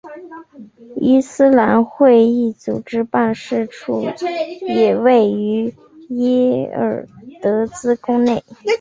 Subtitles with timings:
[0.99, 4.03] 伊斯兰会议组织办事处
[4.67, 5.71] 也位于
[6.09, 7.07] 耶尔
[7.39, 8.43] 德兹宫内。